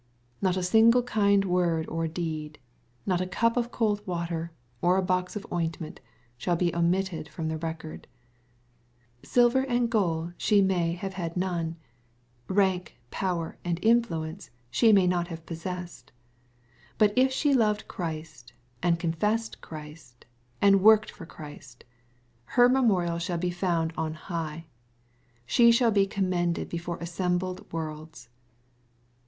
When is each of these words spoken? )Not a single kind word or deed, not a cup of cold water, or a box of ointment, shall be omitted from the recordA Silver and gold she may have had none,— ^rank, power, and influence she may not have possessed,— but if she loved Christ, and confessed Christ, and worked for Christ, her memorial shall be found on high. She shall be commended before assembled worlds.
)Not 0.41 0.57
a 0.57 0.63
single 0.63 1.03
kind 1.03 1.45
word 1.45 1.87
or 1.87 2.07
deed, 2.07 2.57
not 3.05 3.21
a 3.21 3.27
cup 3.27 3.55
of 3.55 3.69
cold 3.71 4.01
water, 4.07 4.51
or 4.81 4.97
a 4.97 5.01
box 5.03 5.35
of 5.35 5.45
ointment, 5.53 5.99
shall 6.39 6.55
be 6.55 6.73
omitted 6.73 7.29
from 7.29 7.49
the 7.49 7.55
recordA 7.59 8.05
Silver 9.21 9.61
and 9.63 9.91
gold 9.91 10.33
she 10.37 10.59
may 10.59 10.93
have 10.93 11.13
had 11.13 11.37
none,— 11.37 11.75
^rank, 12.49 12.93
power, 13.11 13.59
and 13.63 13.77
influence 13.83 14.49
she 14.71 14.91
may 14.91 15.05
not 15.05 15.27
have 15.27 15.45
possessed,— 15.45 16.11
but 16.97 17.13
if 17.15 17.31
she 17.31 17.53
loved 17.53 17.87
Christ, 17.87 18.53
and 18.81 18.97
confessed 18.99 19.61
Christ, 19.61 20.25
and 20.59 20.81
worked 20.81 21.11
for 21.11 21.27
Christ, 21.27 21.83
her 22.57 22.67
memorial 22.67 23.19
shall 23.19 23.37
be 23.37 23.51
found 23.51 23.93
on 23.95 24.15
high. 24.15 24.65
She 25.45 25.71
shall 25.71 25.91
be 25.91 26.07
commended 26.07 26.69
before 26.69 26.97
assembled 26.97 27.71
worlds. 27.71 28.29